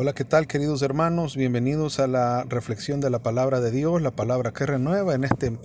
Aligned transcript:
Hola, 0.00 0.12
¿qué 0.12 0.24
tal 0.24 0.46
queridos 0.46 0.82
hermanos? 0.82 1.36
Bienvenidos 1.36 1.98
a 1.98 2.06
la 2.06 2.44
reflexión 2.44 3.00
de 3.00 3.10
la 3.10 3.18
palabra 3.20 3.58
de 3.58 3.72
Dios, 3.72 4.00
la 4.00 4.12
palabra 4.12 4.52
que 4.52 4.64
renueva 4.64 5.16
en 5.16 5.24
este 5.24 5.58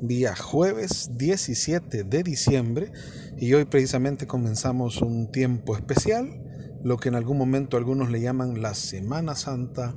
día 0.00 0.36
jueves 0.36 1.10
17 1.18 2.04
de 2.04 2.22
diciembre 2.22 2.92
y 3.36 3.52
hoy 3.52 3.64
precisamente 3.64 4.28
comenzamos 4.28 5.02
un 5.02 5.32
tiempo 5.32 5.74
especial, 5.74 6.40
lo 6.84 6.98
que 6.98 7.08
en 7.08 7.16
algún 7.16 7.36
momento 7.36 7.76
algunos 7.76 8.12
le 8.12 8.20
llaman 8.20 8.62
la 8.62 8.74
Semana 8.74 9.34
Santa 9.34 9.96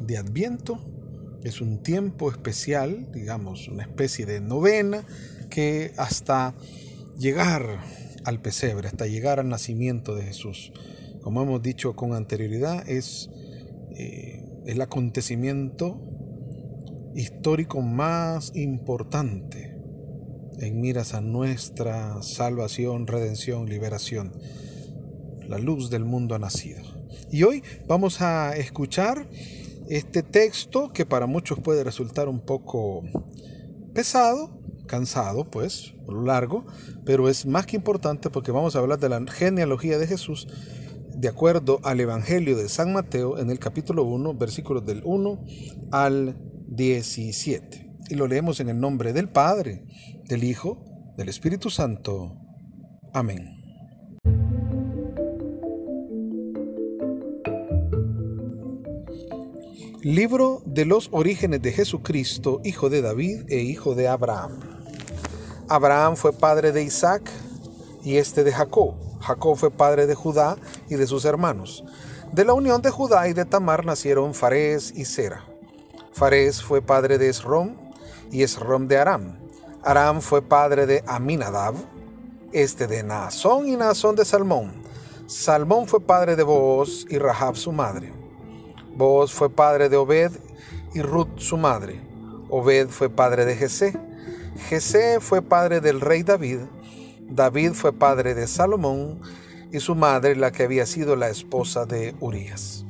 de 0.00 0.18
Adviento. 0.18 0.80
Es 1.44 1.60
un 1.60 1.80
tiempo 1.80 2.32
especial, 2.32 3.12
digamos, 3.12 3.68
una 3.68 3.84
especie 3.84 4.26
de 4.26 4.40
novena 4.40 5.04
que 5.48 5.92
hasta 5.96 6.54
llegar 7.16 7.84
al 8.24 8.42
pesebre, 8.42 8.88
hasta 8.88 9.06
llegar 9.06 9.38
al 9.38 9.48
nacimiento 9.48 10.16
de 10.16 10.24
Jesús 10.24 10.72
como 11.22 11.42
hemos 11.42 11.62
dicho 11.62 11.94
con 11.94 12.12
anterioridad, 12.14 12.88
es 12.88 13.30
eh, 13.92 14.44
el 14.66 14.80
acontecimiento 14.80 16.00
histórico 17.14 17.80
más 17.82 18.52
importante 18.54 19.76
en 20.60 20.80
miras 20.80 21.14
a 21.14 21.20
nuestra 21.20 22.22
salvación, 22.22 23.06
redención, 23.06 23.68
liberación. 23.68 24.32
La 25.46 25.58
luz 25.58 25.90
del 25.90 26.04
mundo 26.04 26.34
ha 26.34 26.38
nacido. 26.38 26.82
Y 27.30 27.42
hoy 27.42 27.62
vamos 27.86 28.20
a 28.20 28.56
escuchar 28.56 29.28
este 29.88 30.22
texto 30.22 30.92
que 30.92 31.06
para 31.06 31.26
muchos 31.26 31.60
puede 31.60 31.84
resultar 31.84 32.28
un 32.28 32.40
poco 32.40 33.02
pesado, 33.94 34.50
cansado, 34.86 35.44
pues, 35.44 35.94
largo, 36.08 36.66
pero 37.04 37.28
es 37.28 37.46
más 37.46 37.66
que 37.66 37.76
importante 37.76 38.30
porque 38.30 38.52
vamos 38.52 38.76
a 38.76 38.80
hablar 38.80 38.98
de 38.98 39.08
la 39.08 39.24
genealogía 39.30 39.98
de 39.98 40.06
Jesús 40.06 40.48
de 41.18 41.26
acuerdo 41.26 41.80
al 41.82 41.98
Evangelio 41.98 42.56
de 42.56 42.68
San 42.68 42.92
Mateo 42.92 43.38
en 43.38 43.50
el 43.50 43.58
capítulo 43.58 44.04
1, 44.04 44.34
versículos 44.34 44.86
del 44.86 45.02
1 45.04 45.44
al 45.90 46.36
17. 46.68 47.96
Y 48.10 48.14
lo 48.14 48.28
leemos 48.28 48.60
en 48.60 48.68
el 48.68 48.78
nombre 48.78 49.12
del 49.12 49.28
Padre, 49.28 49.84
del 50.28 50.44
Hijo, 50.44 50.84
del 51.16 51.28
Espíritu 51.28 51.70
Santo. 51.70 52.36
Amén. 53.12 53.56
Libro 60.02 60.62
de 60.66 60.84
los 60.84 61.08
orígenes 61.10 61.60
de 61.60 61.72
Jesucristo, 61.72 62.60
hijo 62.64 62.90
de 62.90 63.02
David 63.02 63.42
e 63.48 63.58
hijo 63.58 63.96
de 63.96 64.06
Abraham. 64.06 64.60
Abraham 65.68 66.14
fue 66.14 66.32
padre 66.32 66.70
de 66.70 66.84
Isaac 66.84 67.28
y 68.04 68.18
este 68.18 68.44
de 68.44 68.52
Jacob. 68.52 69.07
Jacob 69.20 69.56
fue 69.56 69.70
padre 69.70 70.06
de 70.06 70.14
Judá 70.14 70.56
y 70.88 70.94
de 70.94 71.06
sus 71.06 71.24
hermanos. 71.24 71.84
De 72.32 72.44
la 72.44 72.54
unión 72.54 72.82
de 72.82 72.90
Judá 72.90 73.28
y 73.28 73.32
de 73.32 73.44
Tamar 73.44 73.86
nacieron 73.86 74.34
Farés 74.34 74.92
y 74.94 75.04
Sera. 75.04 75.44
Farés 76.12 76.62
fue 76.62 76.82
padre 76.82 77.18
de 77.18 77.28
Esrom 77.28 77.74
y 78.30 78.42
Esrom 78.42 78.88
de 78.88 78.98
Aram. 78.98 79.38
Aram 79.82 80.20
fue 80.20 80.42
padre 80.42 80.86
de 80.86 81.02
Aminadab, 81.06 81.74
este 82.52 82.86
de 82.86 83.02
Naasón 83.02 83.68
y 83.68 83.76
Naasón 83.76 84.16
de 84.16 84.24
Salmón. 84.24 84.82
Salmón 85.26 85.86
fue 85.86 86.00
padre 86.00 86.36
de 86.36 86.42
Booz 86.42 87.06
y 87.08 87.18
Rahab 87.18 87.56
su 87.56 87.72
madre. 87.72 88.12
Booz 88.94 89.32
fue 89.32 89.50
padre 89.50 89.88
de 89.88 89.96
Obed 89.96 90.32
y 90.94 91.02
Ruth 91.02 91.38
su 91.38 91.56
madre. 91.56 92.00
Obed 92.50 92.88
fue 92.88 93.10
padre 93.10 93.44
de 93.44 93.54
Jesé. 93.54 93.98
Jesé 94.68 95.20
fue 95.20 95.40
padre 95.42 95.80
del 95.80 96.00
rey 96.00 96.22
David 96.22 96.60
David 97.28 97.72
fue 97.72 97.92
padre 97.92 98.34
de 98.34 98.46
Salomón 98.46 99.20
y 99.70 99.80
su 99.80 99.94
madre 99.94 100.34
la 100.34 100.50
que 100.50 100.62
había 100.62 100.86
sido 100.86 101.14
la 101.14 101.28
esposa 101.28 101.84
de 101.84 102.14
Urías. 102.20 102.84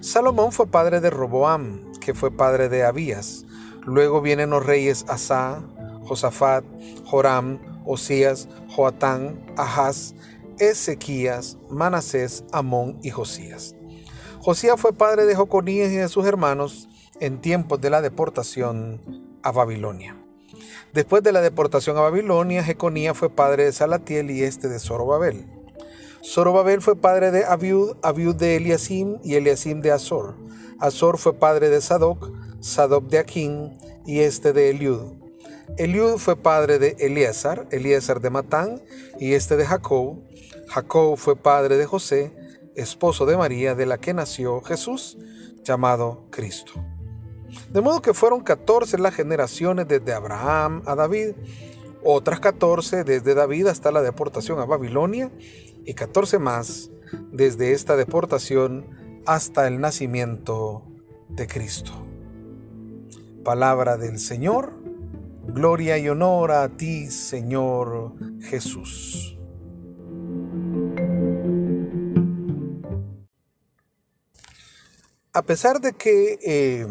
Salomón 0.00 0.52
fue 0.52 0.66
padre 0.66 1.00
de 1.00 1.10
Roboam, 1.10 1.92
que 2.00 2.14
fue 2.14 2.30
padre 2.30 2.68
de 2.68 2.84
Abías. 2.84 3.44
Luego 3.84 4.20
vienen 4.20 4.50
los 4.50 4.64
reyes 4.64 5.04
Asa, 5.08 5.62
Josafat, 6.04 6.64
Joram, 7.04 7.58
Osías, 7.84 8.48
Joatán, 8.68 9.44
Ahaz, 9.56 10.14
Ezequías, 10.58 11.58
Manasés, 11.70 12.44
Amón 12.52 12.98
y 13.02 13.10
Josías. 13.10 13.74
Josías 14.40 14.80
fue 14.80 14.92
padre 14.92 15.26
de 15.26 15.34
Joconías 15.34 15.90
y 15.90 15.96
de 15.96 16.08
sus 16.08 16.26
hermanos 16.26 16.88
en 17.20 17.40
tiempos 17.40 17.80
de 17.80 17.90
la 17.90 18.00
deportación 18.02 19.00
a 19.42 19.52
Babilonia. 19.52 20.23
Después 20.92 21.22
de 21.22 21.32
la 21.32 21.40
deportación 21.40 21.96
a 21.96 22.02
Babilonia, 22.02 22.62
Jeconía 22.62 23.14
fue 23.14 23.30
padre 23.30 23.64
de 23.64 23.72
Salatiel 23.72 24.30
y 24.30 24.42
este 24.42 24.68
de 24.68 24.78
Zorobabel. 24.78 25.44
Zorobabel 26.24 26.80
fue 26.80 26.96
padre 26.96 27.30
de 27.30 27.44
Abiud, 27.44 27.96
Abiud 28.02 28.36
de 28.36 28.56
Eliasim 28.56 29.18
y 29.22 29.34
Eliasim 29.34 29.80
de 29.80 29.92
Azor. 29.92 30.36
Azor 30.78 31.18
fue 31.18 31.34
padre 31.34 31.68
de 31.68 31.80
Sadoc, 31.80 32.32
Sadoc 32.60 33.04
de 33.08 33.18
Aquín 33.18 33.78
y 34.06 34.20
este 34.20 34.52
de 34.52 34.70
Eliud. 34.70 35.24
Eliud 35.76 36.18
fue 36.18 36.36
padre 36.36 36.78
de 36.78 36.96
Eleazar, 36.98 37.66
Eleazar 37.70 38.20
de 38.20 38.30
Matán 38.30 38.82
y 39.18 39.32
este 39.34 39.56
de 39.56 39.66
Jacob. 39.66 40.18
Jacob 40.68 41.16
fue 41.16 41.36
padre 41.36 41.76
de 41.76 41.86
José, 41.86 42.32
esposo 42.74 43.26
de 43.26 43.36
María, 43.36 43.74
de 43.74 43.86
la 43.86 43.98
que 43.98 44.14
nació 44.14 44.60
Jesús, 44.60 45.18
llamado 45.62 46.26
Cristo. 46.30 46.72
De 47.70 47.80
modo 47.80 48.02
que 48.02 48.14
fueron 48.14 48.40
14 48.40 48.98
las 48.98 49.14
generaciones 49.14 49.88
desde 49.88 50.12
Abraham 50.12 50.82
a 50.86 50.94
David, 50.94 51.32
otras 52.02 52.40
14 52.40 53.04
desde 53.04 53.34
David 53.34 53.66
hasta 53.66 53.90
la 53.90 54.02
deportación 54.02 54.60
a 54.60 54.64
Babilonia 54.64 55.30
y 55.84 55.94
14 55.94 56.38
más 56.38 56.90
desde 57.32 57.72
esta 57.72 57.96
deportación 57.96 58.86
hasta 59.26 59.66
el 59.66 59.80
nacimiento 59.80 60.84
de 61.28 61.46
Cristo. 61.46 61.92
Palabra 63.44 63.96
del 63.96 64.18
Señor, 64.18 64.72
gloria 65.46 65.98
y 65.98 66.08
honor 66.08 66.52
a 66.52 66.68
ti, 66.68 67.10
Señor 67.10 68.12
Jesús. 68.42 69.38
A 75.32 75.42
pesar 75.42 75.80
de 75.80 75.92
que 75.94 76.38
eh, 76.44 76.86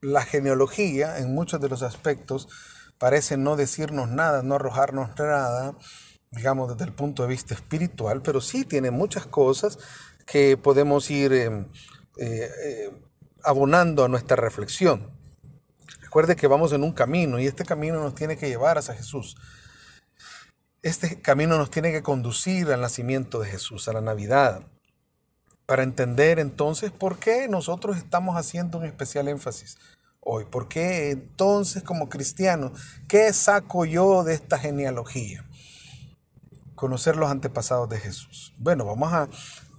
la 0.00 0.24
genealogía 0.24 1.18
en 1.18 1.34
muchos 1.34 1.60
de 1.60 1.68
los 1.68 1.82
aspectos 1.82 2.48
parece 2.98 3.36
no 3.36 3.56
decirnos 3.56 4.08
nada, 4.08 4.42
no 4.42 4.56
arrojarnos 4.56 5.10
nada, 5.18 5.74
digamos 6.30 6.70
desde 6.70 6.84
el 6.84 6.92
punto 6.92 7.22
de 7.22 7.28
vista 7.28 7.54
espiritual, 7.54 8.22
pero 8.22 8.40
sí 8.40 8.64
tiene 8.64 8.90
muchas 8.90 9.26
cosas 9.26 9.78
que 10.26 10.56
podemos 10.56 11.10
ir 11.10 11.32
eh, 11.32 11.66
eh, 12.18 12.90
abonando 13.42 14.04
a 14.04 14.08
nuestra 14.08 14.36
reflexión. 14.36 15.10
Recuerde 16.02 16.36
que 16.36 16.46
vamos 16.46 16.72
en 16.72 16.82
un 16.82 16.92
camino 16.92 17.38
y 17.38 17.46
este 17.46 17.64
camino 17.64 18.00
nos 18.00 18.14
tiene 18.14 18.36
que 18.36 18.48
llevar 18.48 18.78
hacia 18.78 18.94
Jesús. 18.94 19.36
Este 20.82 21.20
camino 21.20 21.56
nos 21.56 21.70
tiene 21.70 21.92
que 21.92 22.02
conducir 22.02 22.70
al 22.72 22.80
nacimiento 22.80 23.40
de 23.40 23.48
Jesús, 23.48 23.86
a 23.88 23.92
la 23.92 24.00
Navidad, 24.00 24.66
para 25.70 25.84
entender 25.84 26.40
entonces 26.40 26.90
por 26.90 27.20
qué 27.20 27.46
nosotros 27.46 27.96
estamos 27.96 28.34
haciendo 28.34 28.78
un 28.78 28.84
especial 28.86 29.28
énfasis 29.28 29.78
hoy. 30.18 30.44
¿Por 30.44 30.66
qué 30.66 31.12
entonces 31.12 31.84
como 31.84 32.08
cristiano, 32.08 32.72
qué 33.06 33.32
saco 33.32 33.84
yo 33.84 34.24
de 34.24 34.34
esta 34.34 34.58
genealogía? 34.58 35.44
Conocer 36.74 37.14
los 37.14 37.30
antepasados 37.30 37.88
de 37.88 38.00
Jesús. 38.00 38.52
Bueno, 38.58 38.84
vamos 38.84 39.12
a, 39.12 39.28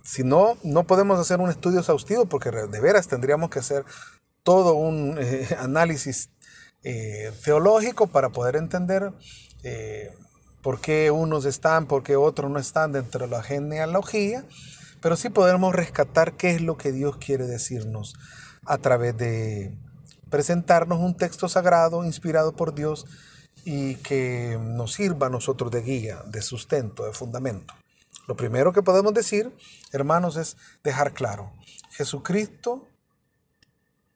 si 0.06 0.24
no, 0.24 0.58
no 0.64 0.86
podemos 0.86 1.20
hacer 1.20 1.42
un 1.42 1.50
estudio 1.50 1.80
exhaustivo 1.80 2.26
porque 2.26 2.52
de 2.52 2.80
veras 2.80 3.10
tendríamos 3.10 3.50
que 3.50 3.60
hacer 3.60 3.84
todo 4.44 4.76
un 4.76 5.18
eh, 5.20 5.46
análisis 5.60 6.30
eh, 6.84 7.34
teológico 7.44 8.08
para 8.08 8.30
poder 8.30 8.56
entender 8.56 9.12
eh, 9.64 10.16
por 10.62 10.80
qué 10.80 11.12
unos 11.12 11.44
están, 11.44 11.86
por 11.86 12.02
qué 12.02 12.16
otros 12.16 12.50
no 12.50 12.60
están 12.60 12.94
dentro 12.94 13.26
de 13.26 13.32
la 13.32 13.44
genealogía 13.44 14.46
pero 15.02 15.16
sí 15.16 15.30
podemos 15.30 15.74
rescatar 15.74 16.34
qué 16.38 16.52
es 16.52 16.62
lo 16.62 16.78
que 16.78 16.92
Dios 16.92 17.18
quiere 17.18 17.48
decirnos 17.48 18.14
a 18.66 18.78
través 18.78 19.18
de 19.18 19.76
presentarnos 20.30 21.00
un 21.00 21.18
texto 21.18 21.50
sagrado 21.50 22.06
inspirado 22.06 22.56
por 22.56 22.74
Dios 22.74 23.06
y 23.66 23.96
que 23.96 24.58
nos 24.62 24.94
sirva 24.94 25.28
a 25.28 25.30
nosotros 25.30 25.72
de 25.72 25.82
guía, 25.82 26.24
de 26.28 26.42
sustento, 26.42 27.06
de 27.06 27.14
fundamento. 27.14 27.74
Lo 28.28 28.36
primero 28.36 28.72
que 28.72 28.84
podemos 28.84 29.14
decir, 29.14 29.54
hermanos, 29.92 30.38
es 30.38 30.56
dejar 30.84 31.14
claro, 31.14 31.52
Jesucristo 31.92 32.88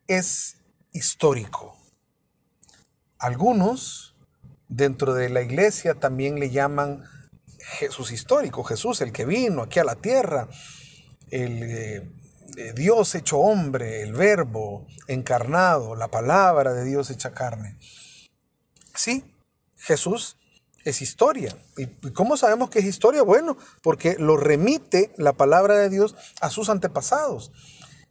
es 0.08 0.58
histórico. 0.94 1.78
Algunos 3.18 4.16
dentro 4.68 5.14
de 5.14 5.30
la 5.30 5.42
iglesia 5.42 5.96
también 5.96 6.40
le 6.40 6.50
llaman 6.50 7.04
Jesús 7.80 8.12
histórico, 8.12 8.64
Jesús 8.64 9.02
el 9.02 9.12
que 9.12 9.26
vino 9.26 9.64
aquí 9.64 9.80
a 9.80 9.84
la 9.84 9.96
tierra, 9.96 10.48
el 11.30 11.64
eh, 11.64 12.10
eh, 12.58 12.74
Dios 12.74 13.16
hecho 13.16 13.40
hombre, 13.40 14.02
el 14.02 14.14
verbo 14.14 14.88
encarnado, 15.08 15.96
la 15.96 16.10
palabra 16.10 16.74
de 16.74 16.86
Dios 16.86 17.10
hecha 17.10 17.34
carne. 17.34 17.78
Sí, 18.94 19.26
Jesús 19.76 20.38
es 20.84 21.02
historia. 21.02 21.58
¿Y 21.78 21.88
cómo 22.12 22.38
sabemos 22.38 22.70
que 22.70 22.80
es 22.80 22.86
historia? 22.86 23.24
Bueno, 23.24 23.58
porque 23.82 24.16
lo 24.20 24.38
remite 24.38 25.12
la 25.18 25.34
palabra 25.34 25.76
de 25.76 25.90
Dios 25.90 26.16
a 26.40 26.50
sus 26.50 26.70
antepasados. 26.70 27.52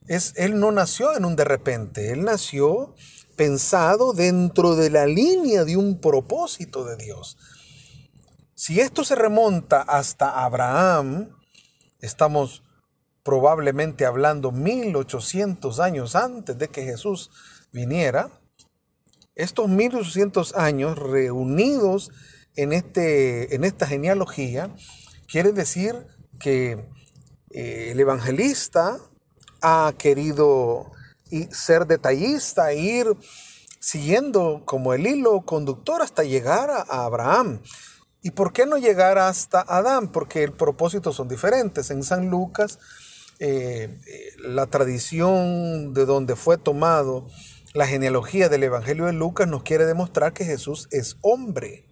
Es, 0.07 0.35
él 0.37 0.59
no 0.59 0.73
nació 0.73 1.17
en 1.17 1.25
un 1.25 1.37
de 1.37 1.45
repente, 1.45 2.11
él 2.11 2.25
nació 2.25 2.95
pensado 3.37 4.13
dentro 4.13 4.77
de 4.77 4.91
la 4.91 5.07
línea 5.07 5.65
de 5.65 5.77
un 5.77 6.01
propósito 6.01 6.85
de 6.85 6.97
Dios. 6.97 7.39
Si 8.57 8.81
esto 8.81 9.03
se 9.05 9.17
remonta 9.17 9.83
hasta 9.83 10.45
Abraham, 10.45 11.37
estamos 12.01 12.63
probablemente 13.25 14.07
hablando 14.07 14.53
1800 14.53 15.81
años 15.81 16.15
antes 16.15 16.57
de 16.57 16.69
que 16.69 16.85
Jesús 16.85 17.31
viniera, 17.73 18.31
estos 19.35 19.69
1800 19.69 20.55
años 20.55 20.97
reunidos 20.97 22.13
en, 22.55 22.73
este, 22.73 23.57
en 23.57 23.65
esta 23.65 23.89
genealogía, 23.89 24.71
quiere 25.27 25.51
decir 25.51 26.07
que 26.39 26.87
eh, 27.51 27.89
el 27.91 27.99
evangelista 27.99 28.99
ha 29.63 29.93
querido 29.99 30.93
ser 31.51 31.87
detallista, 31.87 32.71
e 32.71 32.79
ir 32.79 33.17
siguiendo 33.81 34.63
como 34.65 34.95
el 34.95 35.07
hilo 35.07 35.41
conductor 35.41 36.03
hasta 36.03 36.23
llegar 36.23 36.71
a, 36.71 36.83
Abraham. 37.05 37.61
¿Y 38.25 38.31
por 38.31 38.55
qué 38.55 38.65
no 38.65 38.79
llegar 38.79 39.19
hasta 39.19 39.61
Adán? 39.61 40.11
Porque 40.11 40.43
el 40.43 40.53
propósito 40.53 41.13
son 41.13 41.29
diferentes. 41.29 41.91
En 41.91 42.03
San 42.03 42.31
Lucas, 42.31 42.79
eh, 43.39 44.01
la 44.39 44.67
tradición 44.67 45.93
de 45.93 46.07
donde 46.07 46.35
fue 46.35 46.57
tomado 46.57 47.29
la 47.75 47.87
genealogía 47.87 48.49
del 48.49 48.63
Evangelio 48.63 49.05
de 49.05 49.13
Lucas 49.13 49.47
nos 49.47 49.63
quiere 49.63 49.85
demostrar 49.85 50.33
que 50.33 50.47
Jesús 50.47 50.89
es 50.91 51.19
hombre. 51.21 51.85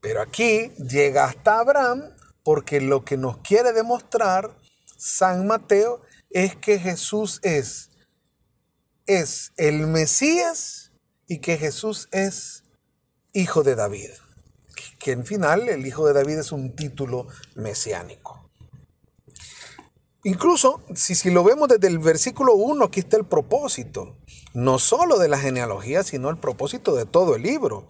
Pero 0.00 0.22
aquí 0.22 0.70
llega 0.78 1.24
hasta 1.24 1.58
Abraham 1.58 2.04
porque 2.44 2.80
lo 2.80 3.04
que 3.04 3.16
nos 3.16 3.38
quiere 3.38 3.72
demostrar 3.72 4.56
San 4.96 5.48
Mateo 5.48 6.00
es 6.30 6.54
que 6.54 6.78
Jesús 6.78 7.40
es, 7.42 7.90
es 9.06 9.50
el 9.56 9.88
Mesías 9.88 10.92
y 11.26 11.40
que 11.40 11.56
Jesús 11.56 12.08
es 12.12 12.62
hijo 13.32 13.64
de 13.64 13.74
David. 13.74 14.10
Que 15.04 15.12
en 15.12 15.26
final 15.26 15.68
el 15.68 15.86
hijo 15.86 16.06
de 16.06 16.14
David 16.14 16.38
es 16.38 16.50
un 16.50 16.74
título 16.74 17.26
mesiánico. 17.56 18.48
Incluso, 20.22 20.82
si, 20.94 21.14
si 21.14 21.30
lo 21.30 21.44
vemos 21.44 21.68
desde 21.68 21.88
el 21.88 21.98
versículo 21.98 22.54
1, 22.54 22.86
aquí 22.86 23.00
está 23.00 23.18
el 23.18 23.26
propósito, 23.26 24.16
no 24.54 24.78
solo 24.78 25.18
de 25.18 25.28
la 25.28 25.36
genealogía, 25.36 26.04
sino 26.04 26.30
el 26.30 26.38
propósito 26.38 26.94
de 26.94 27.04
todo 27.04 27.36
el 27.36 27.42
libro. 27.42 27.86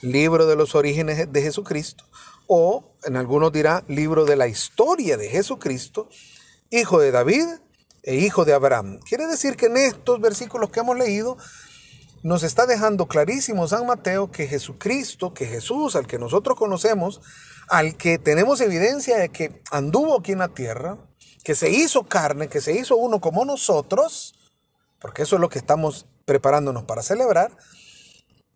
Libro 0.00 0.46
de 0.46 0.56
los 0.56 0.74
orígenes 0.74 1.30
de 1.30 1.42
Jesucristo, 1.42 2.06
o 2.46 2.94
en 3.04 3.18
algunos 3.18 3.52
dirá 3.52 3.84
libro 3.86 4.24
de 4.24 4.36
la 4.36 4.48
historia 4.48 5.18
de 5.18 5.28
Jesucristo, 5.28 6.08
hijo 6.70 6.98
de 6.98 7.10
David 7.10 7.44
e 8.02 8.14
hijo 8.14 8.46
de 8.46 8.54
Abraham. 8.54 8.98
Quiere 9.06 9.26
decir 9.26 9.56
que 9.56 9.66
en 9.66 9.76
estos 9.76 10.22
versículos 10.22 10.70
que 10.70 10.80
hemos 10.80 10.96
leído, 10.96 11.36
nos 12.26 12.42
está 12.42 12.66
dejando 12.66 13.06
clarísimo 13.06 13.68
San 13.68 13.86
Mateo 13.86 14.32
que 14.32 14.48
Jesucristo, 14.48 15.32
que 15.32 15.46
Jesús, 15.46 15.94
al 15.94 16.08
que 16.08 16.18
nosotros 16.18 16.58
conocemos, 16.58 17.20
al 17.68 17.96
que 17.96 18.18
tenemos 18.18 18.60
evidencia 18.60 19.16
de 19.16 19.28
que 19.28 19.62
anduvo 19.70 20.18
aquí 20.18 20.32
en 20.32 20.40
la 20.40 20.48
tierra, 20.48 20.98
que 21.44 21.54
se 21.54 21.70
hizo 21.70 22.08
carne, 22.08 22.48
que 22.48 22.60
se 22.60 22.72
hizo 22.72 22.96
uno 22.96 23.20
como 23.20 23.44
nosotros, 23.44 24.34
porque 25.00 25.22
eso 25.22 25.36
es 25.36 25.40
lo 25.40 25.48
que 25.48 25.60
estamos 25.60 26.06
preparándonos 26.24 26.82
para 26.82 27.04
celebrar, 27.04 27.56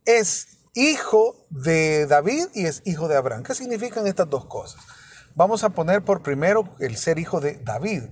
es 0.05 0.49
hijo 0.75 1.37
de 1.51 2.07
David 2.07 2.49
y 2.57 2.67
es 2.67 2.83
hijo 2.87 3.07
de 3.07 3.17
Abraham. 3.17 3.45
¿Qué 3.45 3.55
significan 3.55 4.09
estas 4.09 4.29
dos 4.29 4.47
cosas? 4.47 4.83
Vamos 5.37 5.63
a 5.63 5.71
poner 5.71 6.03
por 6.03 6.23
primero 6.23 6.65
el 6.81 6.97
ser 6.97 7.21
hijo 7.21 7.41
de 7.41 7.55
David. 7.63 8.03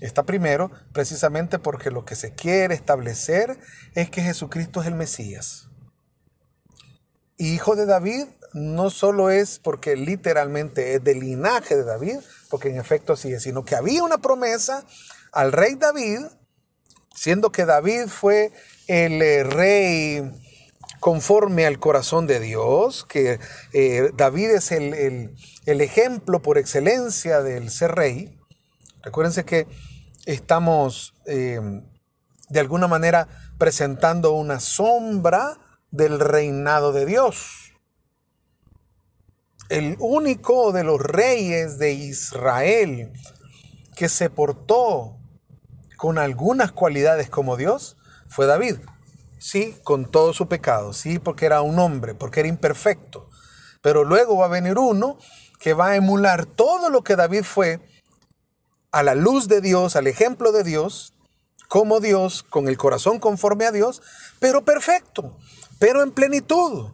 Está 0.00 0.24
primero 0.24 0.70
precisamente 0.92 1.58
porque 1.58 1.90
lo 1.90 2.04
que 2.04 2.16
se 2.16 2.32
quiere 2.34 2.74
establecer 2.74 3.58
es 3.94 4.10
que 4.10 4.22
Jesucristo 4.22 4.80
es 4.80 4.86
el 4.86 4.94
Mesías. 4.94 5.68
Hijo 7.38 7.76
de 7.76 7.86
David 7.86 8.26
no 8.52 8.88
solo 8.90 9.30
es 9.30 9.58
porque 9.58 9.96
literalmente 9.96 10.94
es 10.94 11.04
del 11.04 11.20
linaje 11.20 11.76
de 11.76 11.84
David, 11.84 12.18
porque 12.48 12.70
en 12.70 12.78
efecto 12.78 13.12
así 13.12 13.32
es, 13.32 13.42
sino 13.42 13.64
que 13.64 13.76
había 13.76 14.02
una 14.02 14.18
promesa 14.18 14.86
al 15.32 15.52
rey 15.52 15.74
David, 15.74 16.20
siendo 17.14 17.52
que 17.52 17.66
David 17.66 18.06
fue 18.08 18.52
el 18.86 19.20
eh, 19.20 19.44
rey 19.44 20.22
conforme 21.00 21.66
al 21.66 21.78
corazón 21.78 22.26
de 22.26 22.40
Dios, 22.40 23.04
que 23.04 23.38
eh, 23.72 24.10
David 24.16 24.50
es 24.50 24.72
el, 24.72 25.36
ejemplo 25.66 26.42
por 26.42 26.58
excelencia 26.58 27.42
del 27.42 27.70
ser 27.70 27.92
rey. 27.92 28.35
Recuérdense 29.06 29.44
que 29.44 29.68
estamos 30.26 31.14
eh, 31.26 31.60
de 32.48 32.60
alguna 32.60 32.88
manera 32.88 33.28
presentando 33.56 34.32
una 34.32 34.60
sombra 34.60 35.56
del 35.90 36.18
reinado 36.18 36.92
de 36.92 37.06
Dios 37.06 37.66
el 39.68 39.96
único 39.98 40.72
de 40.72 40.84
los 40.84 41.00
reyes 41.00 41.78
de 41.78 41.92
Israel 41.92 43.12
que 43.94 44.08
se 44.08 44.30
portó 44.30 45.16
con 45.96 46.18
algunas 46.18 46.72
cualidades 46.72 47.30
como 47.30 47.56
Dios 47.56 47.96
fue 48.28 48.46
David. 48.46 48.76
Sí, 49.38 49.76
con 49.84 50.10
todo 50.10 50.32
su 50.32 50.48
pecado, 50.48 50.92
sí, 50.92 51.18
porque 51.18 51.46
era 51.46 51.62
un 51.62 51.78
hombre, 51.78 52.14
porque 52.14 52.40
era 52.40 52.48
imperfecto. 52.48 53.28
Pero 53.82 54.04
luego 54.04 54.36
va 54.36 54.46
a 54.46 54.48
venir 54.48 54.78
uno 54.78 55.18
que 55.60 55.74
va 55.74 55.90
a 55.90 55.96
emular 55.96 56.46
todo 56.46 56.90
lo 56.90 57.04
que 57.04 57.16
David 57.16 57.44
fue 57.44 57.80
a 58.98 59.02
la 59.02 59.14
luz 59.14 59.48
de 59.48 59.60
Dios, 59.60 59.96
al 59.96 60.06
ejemplo 60.06 60.52
de 60.52 60.64
Dios, 60.64 61.14
como 61.68 62.00
Dios, 62.00 62.42
con 62.42 62.68
el 62.68 62.78
corazón 62.78 63.18
conforme 63.18 63.66
a 63.66 63.72
Dios, 63.72 64.02
pero 64.38 64.64
perfecto, 64.64 65.36
pero 65.78 66.02
en 66.02 66.12
plenitud 66.12 66.90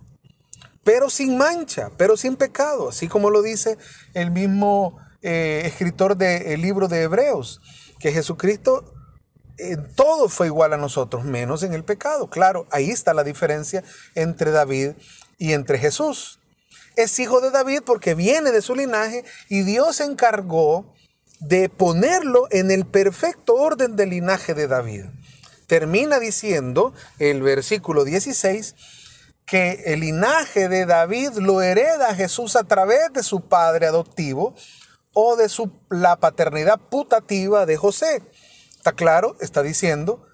pero 0.84 1.10
sin 1.10 1.38
mancha, 1.38 1.90
pero 1.96 2.16
sin 2.16 2.37
pecado, 2.37 2.88
así 2.88 3.08
como 3.08 3.31
lo 3.31 3.43
dice 3.43 3.78
el 4.14 4.31
mismo 4.31 4.99
eh, 5.22 5.62
escritor 5.64 6.16
del 6.16 6.60
libro 6.60 6.88
de 6.88 7.02
Hebreos, 7.02 7.60
que 7.99 8.12
Jesucristo 8.12 8.93
en 9.58 9.94
todo 9.94 10.28
fue 10.28 10.49
igual 10.49 10.72
a 10.72 10.78
nosotros, 10.78 11.25
menos 11.25 11.62
en 11.62 11.72
el 11.72 11.84
pecado. 11.84 12.28
Claro, 12.28 12.66
ahí 12.70 12.90
está 12.90 13.14
la 13.14 13.22
diferencia 13.22 13.84
entre 14.14 14.50
David 14.50 14.93
y 15.38 15.52
entre 15.52 15.78
Jesús. 15.78 16.40
Es 16.97 17.18
hijo 17.21 17.40
de 17.40 17.50
David 17.50 17.82
porque 17.87 18.14
viene 18.14 18.50
de 18.50 18.61
su 18.61 18.75
linaje 18.75 19.25
y 19.49 19.62
Dios 19.62 20.00
encargó 20.00 20.92
de 21.42 21.68
ponerlo 21.68 22.46
en 22.50 22.70
el 22.70 22.87
perfecto 22.87 23.54
orden 23.54 23.96
del 23.96 24.11
linaje 24.11 24.54
de 24.54 24.68
David. 24.68 25.06
Termina 25.66 26.18
diciendo 26.18 26.94
el 27.18 27.42
versículo 27.42 28.04
16, 28.04 28.75
que 29.44 29.82
el 29.87 30.00
linaje 30.00 30.68
de 30.68 30.87
David 30.87 31.32
lo 31.37 31.62
hereda 31.62 32.14
Jesús 32.14 32.54
a 32.56 32.64
través 32.64 33.12
de 33.12 33.22
su 33.22 33.49
padre 33.49 33.87
adoptivo 33.87 34.54
o 35.12 35.37
de 35.37 35.49
su, 35.49 35.72
la 35.90 36.16
paternidad 36.16 36.78
putativa 36.78 37.66
de 37.66 37.76
José. 37.76 38.22
¿Está 38.76 38.92
claro? 38.92 39.37
Está 39.40 39.62
diciendo, 39.62 40.25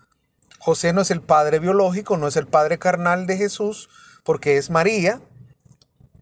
José 0.59 0.93
no 0.93 1.01
es 1.01 1.11
el 1.11 1.23
padre 1.23 1.59
biológico, 1.59 2.17
no 2.17 2.29
es 2.29 2.37
el 2.37 2.47
padre 2.47 2.79
carnal 2.79 3.27
de 3.27 3.39
Jesús, 3.39 3.89
porque 4.25 4.59
es 4.59 4.71
María, 4.71 5.21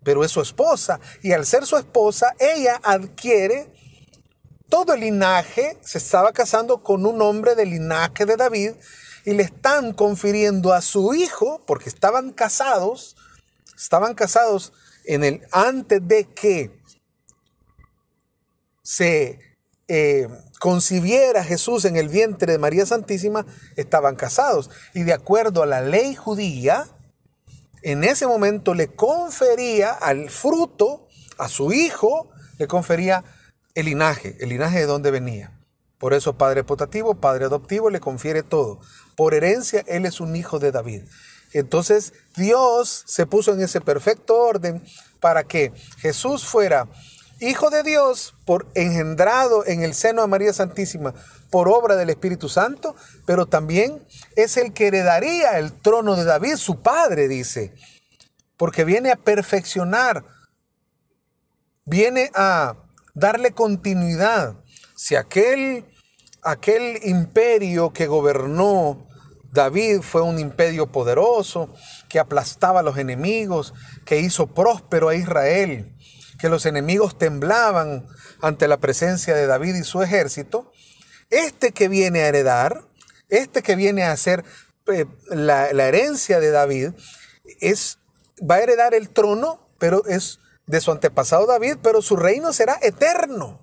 pero 0.04 0.24
es 0.24 0.30
su 0.30 0.40
esposa. 0.40 1.00
Y 1.22 1.32
al 1.32 1.44
ser 1.44 1.66
su 1.66 1.76
esposa, 1.76 2.34
ella 2.38 2.80
adquiere 2.84 3.75
todo 4.68 4.94
el 4.94 5.00
linaje, 5.00 5.76
se 5.82 5.99
estaba 5.99 6.32
casando 6.32 6.82
con 6.82 7.06
un 7.06 7.23
hombre 7.23 7.54
del 7.54 7.70
linaje 7.70 8.26
de 8.26 8.37
David, 8.37 8.73
y 9.25 9.32
le 9.32 9.42
están 9.42 9.92
confiriendo 9.92 10.73
a 10.73 10.80
su 10.80 11.14
hijo, 11.14 11.62
porque 11.66 11.88
estaban 11.88 12.32
casados, 12.32 13.16
estaban 13.76 14.14
casados 14.14 14.73
en 15.04 15.25
el 15.25 15.42
antes 15.50 16.06
de 16.06 16.25
que 16.26 16.80
se 18.82 19.40
eh, 19.88 20.28
concibiera 20.61 21.44
Jesús 21.44 21.85
en 21.85 21.96
el 21.96 22.08
vientre 22.08 22.52
de 22.52 22.58
María 22.58 22.87
Santísima, 22.87 23.46
estaban 23.76 24.14
casados. 24.14 24.70
Y 24.94 25.02
de 25.02 25.12
acuerdo 25.12 25.62
a 25.62 25.66
la 25.66 25.80
ley 25.80 26.14
judía, 26.14 26.88
en 27.82 28.04
ese 28.04 28.26
momento 28.26 28.75
le 28.75 28.88
confería 28.88 29.90
al 29.92 30.30
fruto, 30.30 31.08
a 31.38 31.49
su 31.49 31.73
hijo, 31.73 32.30
le 32.58 32.66
confería 32.66 33.25
el 33.76 33.87
linaje, 33.87 34.37
el 34.40 34.49
linaje 34.49 34.80
de 34.80 34.87
donde 34.87 35.12
venía. 35.12 35.52
Por 35.99 36.14
eso 36.14 36.37
padre 36.37 36.64
potativo, 36.64 37.14
padre 37.14 37.45
adoptivo, 37.45 37.90
le 37.90 38.00
confiere 38.00 38.42
todo. 38.42 38.80
Por 39.16 39.35
herencia, 39.35 39.85
él 39.87 40.04
es 40.04 40.21
un 40.21 40.35
hijo 40.35 40.59
de 40.59 40.73
David. 40.73 41.02
Entonces 41.52 42.12
Dios 42.37 43.04
se 43.06 43.26
puso 43.26 43.52
en 43.52 43.61
ese 43.61 43.80
perfecto 43.80 44.37
orden 44.37 44.83
para 45.21 45.45
que 45.45 45.73
Jesús 45.99 46.45
fuera 46.45 46.88
hijo 47.38 47.68
de 47.68 47.83
Dios, 47.83 48.35
por 48.47 48.66
engendrado 48.75 49.66
en 49.66 49.83
el 49.83 49.95
seno 49.95 50.23
de 50.23 50.28
María 50.28 50.52
Santísima 50.54 51.14
por 51.50 51.68
obra 51.68 51.97
del 51.97 52.11
Espíritu 52.11 52.49
Santo, 52.49 52.97
pero 53.26 53.47
también 53.47 54.02
es 54.37 54.56
el 54.56 54.73
que 54.73 54.88
heredaría 54.88 55.59
el 55.59 55.73
trono 55.73 56.16
de 56.16 56.25
David, 56.25 56.56
su 56.56 56.80
padre, 56.80 57.28
dice. 57.28 57.75
porque 58.56 58.85
viene 58.85 59.12
a 59.12 59.16
perfeccionar, 59.16 60.25
viene 61.85 62.30
a 62.35 62.75
darle 63.16 63.52
continuidad. 63.52 64.54
Si 64.94 65.16
aquel, 65.16 65.85
aquel 66.42 67.00
imperio 67.02 67.92
que 67.92 68.06
gobernó 68.06 69.08
David 69.52 70.02
fue 70.02 70.20
un 70.23 70.38
imperio 70.38 70.87
poderoso, 70.92 71.75
que 72.08 72.20
aplastaba 72.20 72.80
a 72.80 72.82
los 72.82 72.99
enemigos, 72.99 73.73
que 74.04 74.20
hizo 74.20 74.49
próspero 74.49 75.08
a 75.08 75.14
Israel, 75.14 75.96
que 76.38 76.50
los 76.50 76.66
enemigos 76.66 77.18
temblaban 77.18 78.06
ante 78.42 78.68
la 78.68 78.76
presencia 78.76 79.35
de 79.35 79.46
David 79.46 79.75
y 79.76 79.85
su 79.85 80.02
ejército. 80.02 80.70
Este 81.30 81.73
que 81.73 81.88
viene 81.88 82.20
a 82.20 82.28
heredar, 82.28 82.85
este 83.30 83.62
que 83.62 83.76
viene 83.76 84.04
a 84.04 84.16
ser 84.16 84.44
eh, 84.88 85.06
la, 85.28 85.73
la, 85.73 85.88
herencia 85.88 86.38
de 86.38 86.50
David, 86.50 86.90
es, 87.61 87.99
va 88.38 88.56
a 88.56 88.61
heredar 88.61 88.92
el 88.92 89.08
trono, 89.08 89.66
pero 89.78 90.04
es 90.06 90.38
de 90.66 90.80
su 90.80 90.90
antepasado 90.90 91.46
David, 91.46 91.76
pero 91.82 92.02
su 92.02 92.16
reino 92.16 92.52
será 92.52 92.78
eterno. 92.82 93.61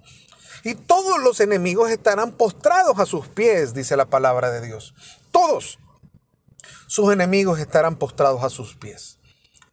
Y 0.63 0.75
todos 0.75 1.19
los 1.21 1.39
enemigos 1.41 1.91
estarán 1.91 2.31
postrados 2.33 2.99
a 2.99 3.05
sus 3.05 3.27
pies, 3.27 3.73
dice 3.73 3.97
la 3.97 4.05
palabra 4.05 4.49
de 4.49 4.61
Dios. 4.65 4.93
Todos 5.31 5.79
sus 6.87 7.11
enemigos 7.11 7.59
estarán 7.59 7.97
postrados 7.97 8.43
a 8.43 8.49
sus 8.49 8.75
pies. 8.75 9.19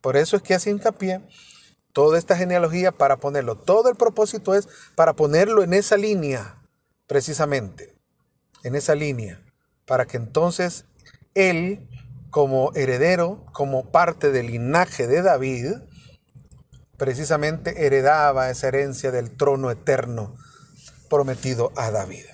Por 0.00 0.16
eso 0.16 0.36
es 0.36 0.42
que 0.42 0.54
hace 0.54 0.70
hincapié 0.70 1.20
toda 1.92 2.18
esta 2.18 2.36
genealogía 2.36 2.92
para 2.92 3.18
ponerlo. 3.18 3.56
Todo 3.56 3.88
el 3.88 3.96
propósito 3.96 4.54
es 4.54 4.68
para 4.96 5.14
ponerlo 5.14 5.62
en 5.62 5.74
esa 5.74 5.96
línea, 5.96 6.56
precisamente, 7.06 7.94
en 8.64 8.74
esa 8.74 8.94
línea, 8.94 9.40
para 9.86 10.06
que 10.06 10.16
entonces 10.16 10.86
él, 11.34 11.88
como 12.30 12.72
heredero, 12.74 13.44
como 13.52 13.90
parte 13.90 14.32
del 14.32 14.48
linaje 14.48 15.06
de 15.06 15.22
David, 15.22 15.66
precisamente 17.00 17.86
heredaba 17.86 18.50
esa 18.50 18.68
herencia 18.68 19.10
del 19.10 19.30
trono 19.30 19.70
eterno 19.70 20.36
prometido 21.08 21.72
a 21.74 21.90
David. 21.90 22.26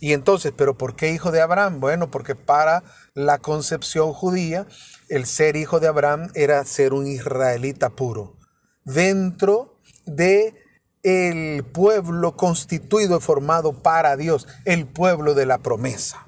Y 0.00 0.14
entonces, 0.14 0.54
¿pero 0.56 0.78
por 0.78 0.96
qué 0.96 1.12
hijo 1.12 1.32
de 1.32 1.42
Abraham? 1.42 1.80
Bueno, 1.80 2.10
porque 2.10 2.34
para 2.34 2.82
la 3.12 3.36
concepción 3.36 4.14
judía, 4.14 4.66
el 5.10 5.26
ser 5.26 5.56
hijo 5.56 5.80
de 5.80 5.88
Abraham 5.88 6.30
era 6.34 6.64
ser 6.64 6.94
un 6.94 7.06
israelita 7.06 7.90
puro, 7.90 8.38
dentro 8.84 9.78
de 10.06 10.54
el 11.02 11.62
pueblo 11.64 12.38
constituido 12.38 13.18
y 13.18 13.20
formado 13.20 13.82
para 13.82 14.16
Dios, 14.16 14.48
el 14.64 14.86
pueblo 14.86 15.34
de 15.34 15.44
la 15.44 15.58
promesa. 15.58 16.26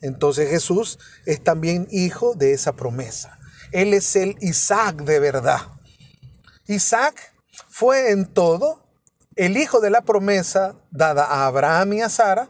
Entonces 0.00 0.48
Jesús 0.48 0.98
es 1.26 1.44
también 1.44 1.88
hijo 1.90 2.34
de 2.34 2.54
esa 2.54 2.72
promesa. 2.72 3.38
Él 3.72 3.92
es 3.92 4.16
el 4.16 4.36
Isaac 4.40 5.02
de 5.02 5.20
verdad. 5.20 5.75
Isaac 6.68 7.32
fue 7.68 8.10
en 8.10 8.26
todo 8.26 8.82
el 9.36 9.56
hijo 9.56 9.80
de 9.80 9.90
la 9.90 10.00
promesa 10.00 10.76
dada 10.90 11.24
a 11.24 11.46
Abraham 11.46 11.92
y 11.94 12.02
a 12.02 12.08
Sara, 12.08 12.48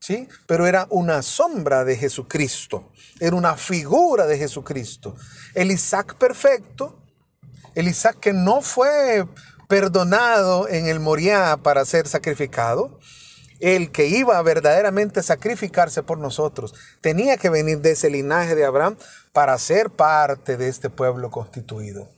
¿sí? 0.00 0.28
Pero 0.46 0.66
era 0.66 0.86
una 0.90 1.22
sombra 1.22 1.84
de 1.84 1.96
Jesucristo, 1.96 2.92
era 3.20 3.36
una 3.36 3.56
figura 3.56 4.26
de 4.26 4.38
Jesucristo. 4.38 5.16
El 5.54 5.70
Isaac 5.70 6.14
perfecto, 6.16 7.02
el 7.74 7.88
Isaac 7.88 8.18
que 8.20 8.32
no 8.32 8.62
fue 8.62 9.26
perdonado 9.68 10.68
en 10.68 10.86
el 10.86 11.00
Moriah 11.00 11.56
para 11.56 11.84
ser 11.84 12.06
sacrificado, 12.06 12.98
el 13.60 13.90
que 13.90 14.06
iba 14.06 14.38
a 14.38 14.42
verdaderamente 14.42 15.22
sacrificarse 15.22 16.02
por 16.02 16.18
nosotros, 16.18 16.74
tenía 17.00 17.36
que 17.36 17.50
venir 17.50 17.80
de 17.80 17.92
ese 17.92 18.10
linaje 18.10 18.54
de 18.54 18.64
Abraham 18.64 18.96
para 19.32 19.58
ser 19.58 19.90
parte 19.90 20.56
de 20.56 20.68
este 20.68 20.90
pueblo 20.90 21.30
constituido. 21.30 22.08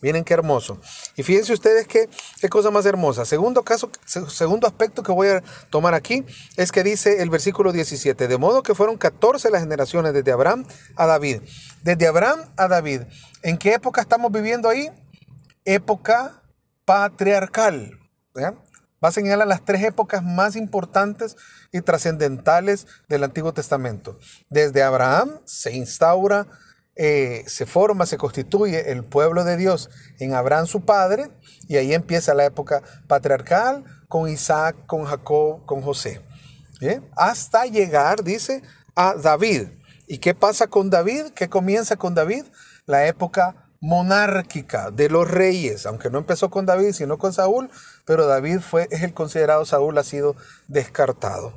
Miren 0.00 0.24
qué 0.24 0.34
hermoso. 0.34 0.80
Y 1.16 1.22
fíjense 1.22 1.52
ustedes 1.52 1.88
qué, 1.88 2.08
qué 2.40 2.48
cosa 2.48 2.70
más 2.70 2.86
hermosa. 2.86 3.24
Segundo 3.24 3.64
caso, 3.64 3.90
segundo 4.28 4.66
aspecto 4.66 5.02
que 5.02 5.10
voy 5.10 5.28
a 5.28 5.42
tomar 5.70 5.94
aquí 5.94 6.24
es 6.56 6.70
que 6.70 6.84
dice 6.84 7.20
el 7.22 7.30
versículo 7.30 7.72
17, 7.72 8.28
de 8.28 8.38
modo 8.38 8.62
que 8.62 8.74
fueron 8.74 8.96
14 8.96 9.50
las 9.50 9.62
generaciones 9.62 10.12
desde 10.12 10.30
Abraham 10.30 10.66
a 10.94 11.06
David. 11.06 11.42
Desde 11.82 12.06
Abraham 12.06 12.40
a 12.56 12.68
David. 12.68 13.02
¿En 13.42 13.58
qué 13.58 13.74
época 13.74 14.00
estamos 14.00 14.30
viviendo 14.30 14.68
ahí? 14.68 14.90
Época 15.64 16.42
patriarcal. 16.84 17.98
Va 19.02 19.08
a 19.08 19.12
señalar 19.12 19.46
las 19.46 19.64
tres 19.64 19.82
épocas 19.84 20.22
más 20.22 20.56
importantes 20.56 21.36
y 21.72 21.80
trascendentales 21.80 22.86
del 23.08 23.24
Antiguo 23.24 23.52
Testamento. 23.52 24.18
Desde 24.48 24.82
Abraham 24.82 25.40
se 25.44 25.72
instaura 25.74 26.46
eh, 27.00 27.44
se 27.46 27.64
forma, 27.64 28.06
se 28.06 28.18
constituye 28.18 28.90
el 28.90 29.04
pueblo 29.04 29.44
de 29.44 29.56
Dios 29.56 29.88
en 30.18 30.34
Abraham 30.34 30.66
su 30.66 30.84
padre, 30.84 31.30
y 31.68 31.76
ahí 31.76 31.94
empieza 31.94 32.34
la 32.34 32.44
época 32.44 32.82
patriarcal 33.06 33.84
con 34.08 34.28
Isaac, 34.28 34.74
con 34.86 35.04
Jacob, 35.04 35.64
con 35.64 35.80
José. 35.80 36.20
Hasta 37.16 37.66
llegar, 37.66 38.24
dice, 38.24 38.62
a 38.96 39.14
David. 39.14 39.68
¿Y 40.08 40.18
qué 40.18 40.34
pasa 40.34 40.66
con 40.66 40.90
David? 40.90 41.26
¿Qué 41.36 41.48
comienza 41.48 41.96
con 41.96 42.14
David? 42.14 42.44
La 42.86 43.06
época 43.06 43.68
monárquica 43.80 44.90
de 44.90 45.08
los 45.08 45.30
reyes, 45.30 45.86
aunque 45.86 46.10
no 46.10 46.18
empezó 46.18 46.50
con 46.50 46.66
David, 46.66 46.94
sino 46.94 47.16
con 47.16 47.32
Saúl, 47.32 47.70
pero 48.06 48.26
David 48.26 48.58
fue, 48.58 48.88
es 48.90 49.02
el 49.02 49.14
considerado, 49.14 49.64
Saúl 49.64 49.96
ha 49.98 50.02
sido 50.02 50.34
descartado. 50.66 51.52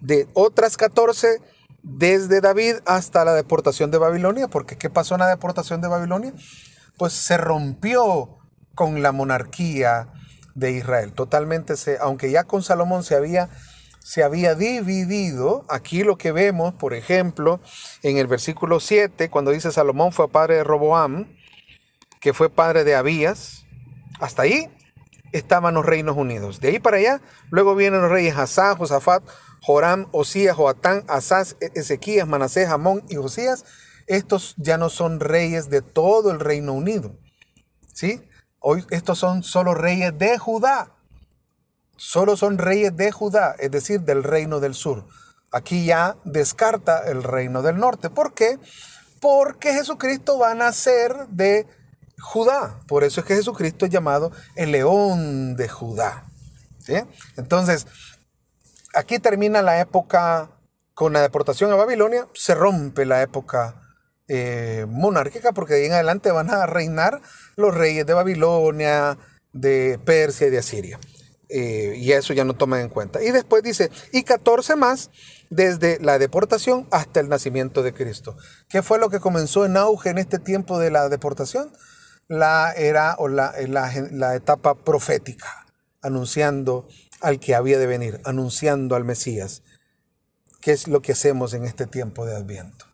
De 0.00 0.28
otras 0.34 0.76
14 0.76 1.40
desde 1.88 2.40
David 2.40 2.76
hasta 2.84 3.24
la 3.24 3.32
deportación 3.32 3.92
de 3.92 3.98
Babilonia, 3.98 4.48
porque 4.48 4.76
¿qué 4.76 4.90
pasó 4.90 5.14
en 5.14 5.20
la 5.20 5.28
deportación 5.28 5.80
de 5.80 5.86
Babilonia? 5.86 6.32
Pues 6.98 7.12
se 7.12 7.36
rompió 7.36 8.38
con 8.74 9.02
la 9.02 9.12
monarquía 9.12 10.08
de 10.56 10.72
Israel. 10.72 11.12
Totalmente 11.12 11.76
se, 11.76 11.98
aunque 12.00 12.32
ya 12.32 12.42
con 12.42 12.64
Salomón 12.64 13.04
se 13.04 13.14
había, 13.14 13.50
se 14.02 14.24
había 14.24 14.56
dividido, 14.56 15.64
aquí 15.68 16.02
lo 16.02 16.18
que 16.18 16.32
vemos, 16.32 16.74
por 16.74 16.92
ejemplo, 16.92 17.60
en 18.02 18.18
el 18.18 18.26
versículo 18.26 18.80
7, 18.80 19.30
cuando 19.30 19.52
dice 19.52 19.70
Salomón 19.70 20.10
fue 20.10 20.28
padre 20.28 20.56
de 20.56 20.64
Roboam, 20.64 21.36
que 22.20 22.34
fue 22.34 22.50
padre 22.50 22.82
de 22.82 22.96
Abías, 22.96 23.64
hasta 24.18 24.42
ahí 24.42 24.75
estaban 25.36 25.74
los 25.74 25.84
reinos 25.84 26.16
unidos. 26.16 26.60
De 26.60 26.68
ahí 26.68 26.78
para 26.78 26.96
allá, 26.96 27.20
luego 27.50 27.74
vienen 27.74 28.00
los 28.00 28.10
reyes 28.10 28.36
Asa, 28.36 28.74
Josafat, 28.76 29.22
Joram, 29.62 30.08
Osías, 30.12 30.56
Joatán, 30.56 31.04
Asás, 31.08 31.56
e-, 31.60 31.70
Ezequías, 31.74 32.26
Manasés, 32.26 32.68
Amón 32.68 33.02
y 33.08 33.16
Josías, 33.16 33.64
estos 34.06 34.54
ya 34.56 34.78
no 34.78 34.88
son 34.88 35.20
reyes 35.20 35.68
de 35.68 35.82
todo 35.82 36.30
el 36.30 36.40
Reino 36.40 36.72
Unido. 36.72 37.16
¿Sí? 37.92 38.22
Hoy 38.60 38.84
estos 38.90 39.18
son 39.18 39.42
solo 39.42 39.74
reyes 39.74 40.16
de 40.18 40.38
Judá. 40.38 40.92
Solo 41.96 42.36
son 42.36 42.58
reyes 42.58 42.96
de 42.96 43.10
Judá, 43.10 43.54
es 43.58 43.70
decir, 43.70 44.02
del 44.02 44.22
reino 44.22 44.60
del 44.60 44.74
sur. 44.74 45.06
Aquí 45.50 45.86
ya 45.86 46.16
descarta 46.24 47.08
el 47.08 47.22
reino 47.22 47.62
del 47.62 47.78
norte. 47.78 48.10
¿Por 48.10 48.34
qué? 48.34 48.58
Porque 49.20 49.72
Jesucristo 49.72 50.38
va 50.38 50.50
a 50.50 50.54
nacer 50.54 51.26
de 51.28 51.66
Judá. 52.18 52.80
Por 52.86 53.04
eso 53.04 53.20
es 53.20 53.26
que 53.26 53.36
Jesucristo 53.36 53.86
es 53.86 53.92
llamado 53.92 54.32
el 54.54 54.72
león 54.72 55.56
de 55.56 55.68
Judá. 55.68 56.24
¿Sí? 56.80 56.94
Entonces, 57.36 57.86
aquí 58.94 59.18
termina 59.18 59.62
la 59.62 59.80
época 59.80 60.50
con 60.94 61.12
la 61.12 61.20
deportación 61.20 61.70
a 61.72 61.76
Babilonia, 61.76 62.26
se 62.32 62.54
rompe 62.54 63.04
la 63.04 63.20
época 63.22 63.82
eh, 64.28 64.86
monárquica 64.88 65.52
porque 65.52 65.74
de 65.74 65.80
ahí 65.80 65.86
en 65.86 65.92
adelante 65.92 66.30
van 66.30 66.50
a 66.50 66.64
reinar 66.64 67.20
los 67.56 67.74
reyes 67.74 68.06
de 68.06 68.14
Babilonia, 68.14 69.18
de 69.52 70.00
Persia 70.04 70.46
y 70.46 70.50
de 70.50 70.58
Asiria. 70.58 70.98
Eh, 71.48 71.94
y 71.96 72.12
eso 72.12 72.32
ya 72.32 72.44
no 72.44 72.54
toman 72.54 72.80
en 72.80 72.88
cuenta. 72.88 73.22
Y 73.22 73.30
después 73.30 73.62
dice, 73.62 73.90
y 74.12 74.24
14 74.24 74.74
más 74.76 75.10
desde 75.50 76.00
la 76.00 76.18
deportación 76.18 76.88
hasta 76.90 77.20
el 77.20 77.28
nacimiento 77.28 77.82
de 77.82 77.92
Cristo. 77.92 78.36
¿Qué 78.68 78.82
fue 78.82 78.98
lo 78.98 79.10
que 79.10 79.20
comenzó 79.20 79.64
en 79.64 79.76
auge 79.76 80.10
en 80.10 80.18
este 80.18 80.38
tiempo 80.38 80.78
de 80.78 80.90
la 80.90 81.08
deportación? 81.08 81.70
La 82.28 82.72
era 82.72 83.16
o 83.18 83.28
la, 83.28 83.54
la 83.68 84.34
etapa 84.34 84.74
profética, 84.74 85.66
anunciando 86.02 86.88
al 87.20 87.40
que 87.40 87.54
había 87.54 87.78
de 87.78 87.86
venir, 87.86 88.20
anunciando 88.24 88.96
al 88.96 89.04
Mesías. 89.04 89.62
¿Qué 90.60 90.72
es 90.72 90.88
lo 90.88 91.00
que 91.00 91.12
hacemos 91.12 91.54
en 91.54 91.64
este 91.64 91.86
tiempo 91.86 92.26
de 92.26 92.36
Adviento? 92.36 92.86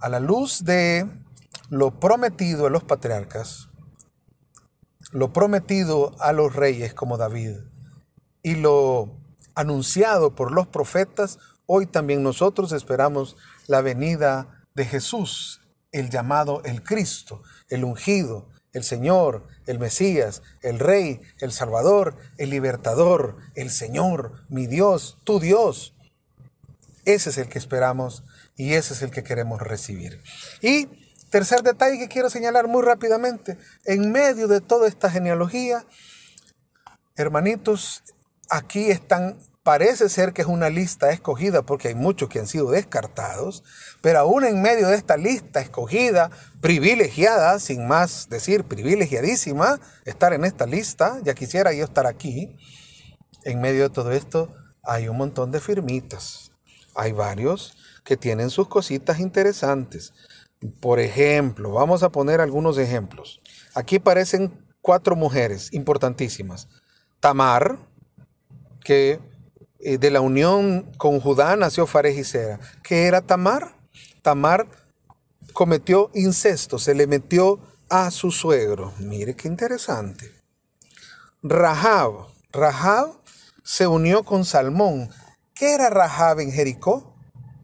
A 0.00 0.08
la 0.08 0.20
luz 0.20 0.64
de 0.64 1.06
lo 1.70 2.00
prometido 2.00 2.66
a 2.66 2.70
los 2.70 2.84
patriarcas, 2.84 3.68
lo 5.12 5.32
prometido 5.32 6.14
a 6.20 6.32
los 6.32 6.54
reyes 6.54 6.94
como 6.94 7.16
David 7.16 7.56
y 8.42 8.54
lo 8.54 9.18
anunciado 9.54 10.34
por 10.34 10.52
los 10.52 10.66
profetas, 10.68 11.38
hoy 11.66 11.86
también 11.86 12.22
nosotros 12.22 12.72
esperamos 12.72 13.36
la 13.66 13.80
venida 13.80 14.64
de 14.74 14.84
Jesús, 14.84 15.60
el 15.92 16.10
llamado 16.10 16.62
el 16.64 16.82
Cristo, 16.82 17.42
el 17.68 17.84
ungido, 17.84 18.48
el 18.72 18.84
Señor, 18.84 19.46
el 19.66 19.78
Mesías, 19.78 20.42
el 20.62 20.78
Rey, 20.78 21.20
el 21.40 21.52
Salvador, 21.52 22.16
el 22.36 22.50
Libertador, 22.50 23.36
el 23.54 23.70
Señor, 23.70 24.44
mi 24.48 24.66
Dios, 24.66 25.18
tu 25.24 25.40
Dios. 25.40 25.94
Ese 27.04 27.30
es 27.30 27.38
el 27.38 27.48
que 27.48 27.58
esperamos 27.58 28.24
y 28.56 28.74
ese 28.74 28.94
es 28.94 29.02
el 29.02 29.10
que 29.10 29.24
queremos 29.24 29.60
recibir. 29.60 30.22
Y 30.60 30.88
Tercer 31.30 31.62
detalle 31.62 31.98
que 31.98 32.08
quiero 32.08 32.30
señalar 32.30 32.68
muy 32.68 32.82
rápidamente. 32.82 33.58
En 33.84 34.10
medio 34.12 34.48
de 34.48 34.60
toda 34.62 34.88
esta 34.88 35.10
genealogía, 35.10 35.84
hermanitos, 37.16 38.02
aquí 38.48 38.90
están, 38.90 39.38
parece 39.68 40.08
ser 40.08 40.32
que 40.32 40.40
es 40.40 40.48
una 40.48 40.70
lista 40.70 41.10
escogida 41.10 41.60
porque 41.60 41.88
hay 41.88 41.94
muchos 41.94 42.30
que 42.30 42.38
han 42.38 42.46
sido 42.46 42.70
descartados, 42.70 43.62
pero 44.00 44.20
aún 44.20 44.46
en 44.46 44.62
medio 44.62 44.88
de 44.88 44.96
esta 44.96 45.18
lista 45.18 45.60
escogida, 45.60 46.30
privilegiada, 46.62 47.58
sin 47.58 47.86
más 47.86 48.30
decir, 48.30 48.64
privilegiadísima, 48.64 49.78
estar 50.06 50.32
en 50.32 50.46
esta 50.46 50.64
lista, 50.64 51.18
ya 51.22 51.34
quisiera 51.34 51.74
yo 51.74 51.84
estar 51.84 52.06
aquí, 52.06 52.56
en 53.44 53.60
medio 53.60 53.82
de 53.82 53.90
todo 53.90 54.12
esto 54.12 54.48
hay 54.82 55.06
un 55.06 55.18
montón 55.18 55.50
de 55.50 55.60
firmitas. 55.60 56.50
Hay 56.94 57.12
varios 57.12 57.76
que 58.04 58.16
tienen 58.16 58.48
sus 58.48 58.68
cositas 58.68 59.20
interesantes. 59.20 60.14
Por 60.80 60.98
ejemplo, 60.98 61.72
vamos 61.72 62.02
a 62.02 62.08
poner 62.08 62.40
algunos 62.40 62.78
ejemplos. 62.78 63.38
Aquí 63.74 63.96
aparecen 63.96 64.50
cuatro 64.80 65.14
mujeres 65.14 65.74
importantísimas. 65.74 66.68
Tamar, 67.20 67.78
que 68.82 69.20
de 69.78 70.10
la 70.10 70.20
unión 70.20 70.92
con 70.96 71.20
Judá 71.20 71.56
nació 71.56 71.86
Farej 71.86 72.18
y 72.18 72.24
Sera. 72.24 72.60
¿Qué 72.82 73.06
era 73.06 73.20
Tamar? 73.20 73.74
Tamar 74.22 74.66
cometió 75.52 76.10
incesto, 76.14 76.78
se 76.78 76.94
le 76.94 77.06
metió 77.06 77.60
a 77.88 78.10
su 78.10 78.30
suegro. 78.30 78.92
Mire 78.98 79.34
qué 79.34 79.48
interesante. 79.48 80.32
Rahab. 81.42 82.26
Rahab 82.52 83.12
se 83.62 83.86
unió 83.86 84.24
con 84.24 84.44
Salmón. 84.44 85.10
¿Qué 85.54 85.74
era 85.74 85.90
Rahab 85.90 86.40
en 86.40 86.50
Jericó? 86.52 87.14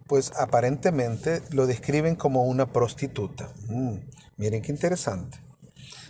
pues 0.07 0.33
aparentemente 0.39 1.43
lo 1.51 1.67
describen 1.67 2.15
como 2.15 2.45
una 2.45 2.73
prostituta. 2.73 3.51
Mm, 3.69 3.97
miren 4.37 4.63
qué 4.63 4.73
interesante. 4.73 5.39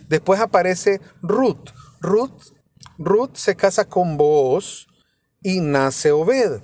Después 0.07 0.39
aparece 0.39 1.01
Ruth. 1.21 1.69
Ruth. 2.01 2.53
Ruth 2.97 3.35
se 3.35 3.55
casa 3.55 3.85
con 3.85 4.17
Booz 4.17 4.87
y 5.45 5.59
nace 5.59 6.11
Obed. 6.11 6.59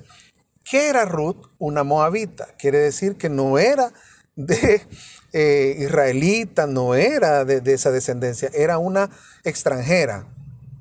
¿Qué 0.63 0.89
era 0.89 1.05
Ruth? 1.05 1.37
Una 1.59 1.83
moabita. 1.83 2.47
Quiere 2.57 2.79
decir 2.79 3.15
que 3.15 3.29
no 3.29 3.59
era 3.59 3.93
de 4.35 4.81
eh, 5.33 5.75
israelita, 5.77 6.65
no 6.65 6.95
era 6.95 7.45
de, 7.45 7.61
de, 7.61 7.73
esa 7.73 7.91
descendencia, 7.91 8.49
era 8.55 8.79
una 8.79 9.11
extranjera, 9.43 10.25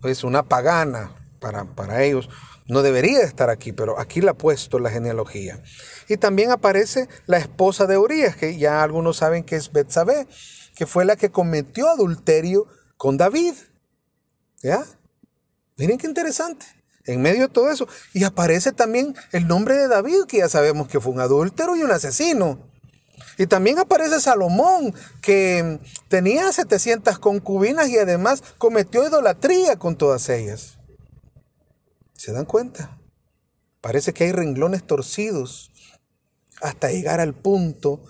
pues 0.00 0.24
una 0.24 0.44
pagana 0.44 1.14
para, 1.40 1.64
para 1.64 2.02
ellos. 2.02 2.30
No 2.68 2.80
debería 2.80 3.20
estar 3.20 3.50
aquí, 3.50 3.72
pero 3.72 4.00
aquí 4.00 4.22
la 4.22 4.30
ha 4.30 4.38
puesto 4.38 4.78
la 4.78 4.88
genealogía. 4.88 5.62
Y 6.08 6.16
también 6.16 6.52
aparece 6.52 7.06
la 7.26 7.36
esposa 7.36 7.86
de 7.86 7.98
Urias, 7.98 8.34
que 8.34 8.56
ya 8.56 8.82
algunos 8.82 9.18
saben 9.18 9.44
que 9.44 9.56
es 9.56 9.72
Betsabé, 9.72 10.26
que 10.74 10.86
fue 10.86 11.04
la 11.04 11.16
que 11.16 11.30
cometió 11.30 11.90
adulterio 11.90 12.66
con 12.96 13.18
David. 13.18 13.52
¿Ya? 14.62 14.86
Miren 15.76 15.98
qué 15.98 16.06
interesante. 16.06 16.79
En 17.10 17.22
medio 17.22 17.42
de 17.42 17.48
todo 17.48 17.70
eso. 17.70 17.88
Y 18.14 18.22
aparece 18.24 18.72
también 18.72 19.16
el 19.32 19.48
nombre 19.48 19.76
de 19.76 19.88
David, 19.88 20.24
que 20.28 20.38
ya 20.38 20.48
sabemos 20.48 20.86
que 20.86 21.00
fue 21.00 21.12
un 21.12 21.20
adúltero 21.20 21.76
y 21.76 21.82
un 21.82 21.90
asesino. 21.90 22.70
Y 23.36 23.46
también 23.46 23.78
aparece 23.78 24.20
Salomón, 24.20 24.94
que 25.20 25.80
tenía 26.08 26.52
700 26.52 27.18
concubinas 27.18 27.88
y 27.88 27.98
además 27.98 28.44
cometió 28.58 29.06
idolatría 29.06 29.76
con 29.76 29.96
todas 29.96 30.28
ellas. 30.28 30.78
¿Se 32.14 32.32
dan 32.32 32.44
cuenta? 32.44 32.98
Parece 33.80 34.12
que 34.12 34.24
hay 34.24 34.32
renglones 34.32 34.86
torcidos 34.86 35.70
hasta 36.60 36.90
llegar 36.90 37.18
al 37.18 37.34
punto 37.34 38.04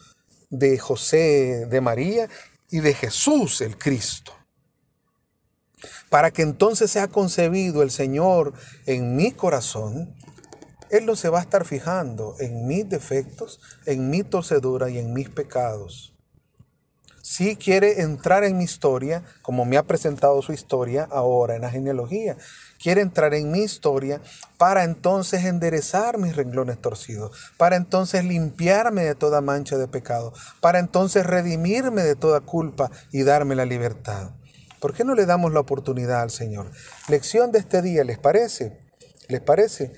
de 0.51 0.79
José, 0.79 1.67
de 1.71 1.81
María 1.81 2.29
y 2.71 2.81
de 2.81 2.93
Jesús 2.93 3.61
el 3.61 3.79
Cristo. 3.79 4.40
Para 6.11 6.33
que 6.33 6.43
entonces 6.43 6.91
sea 6.91 7.09
concebido 7.09 7.83
el 7.83 7.91
Señor 7.91 8.53
en 8.85 9.17
mi 9.17 9.31
corazón, 9.31 10.15
Él 10.91 11.07
no 11.07 11.17
se 11.17 11.29
va 11.29 11.39
a 11.39 11.43
estar 11.43 11.65
fijando 11.65 12.35
en 12.41 12.67
mis 12.67 12.89
defectos, 12.89 13.61
en 13.87 14.11
mi 14.11 14.25
torcedura 14.25 14.91
y 14.91 14.99
en 14.99 15.15
mis 15.15 15.31
pecados. 15.31 16.13
Si 17.23 17.55
quiere 17.55 18.01
entrar 18.01 18.43
en 18.43 18.59
mi 18.59 18.65
historia, 18.65 19.23
como 19.41 19.65
me 19.65 19.77
ha 19.77 19.85
presentado 19.85 20.43
su 20.43 20.53
historia 20.53 21.07
ahora 21.13 21.55
en 21.55 21.63
la 21.63 21.71
genealogía, 21.71 22.37
quiere 22.83 23.03
entrar 23.03 23.35
en 23.35 23.53
mi 23.53 23.61
historia 23.61 24.21
para 24.59 24.83
entonces 24.83 25.45
enderezar 25.45 26.19
mis 26.19 26.35
renglones 26.35 26.81
torcidos, 26.81 27.53
para 27.57 27.77
entonces 27.77 28.25
limpiarme 28.25 29.05
de 29.05 29.15
toda 29.15 29.43
mancha 29.43 29.79
de 29.79 29.87
pecado, 29.87 30.33
para 30.61 30.81
entonces 30.81 31.25
redimirme 31.25 32.03
de 32.03 32.17
toda 32.17 32.41
culpa 32.41 32.91
y 33.13 33.23
darme 33.23 33.55
la 33.55 33.65
libertad. 33.65 34.31
¿Por 34.81 34.95
qué 34.95 35.05
no 35.05 35.15
le 35.15 35.27
damos 35.27 35.53
la 35.53 35.61
oportunidad 35.61 36.23
al 36.23 36.31
Señor? 36.31 36.71
Lección 37.09 37.53
de 37.53 37.59
este 37.59 37.83
día, 37.83 38.03
¿les 38.05 38.19
parece? 38.19 38.81
¿Les 39.29 39.41
parece? 39.41 39.93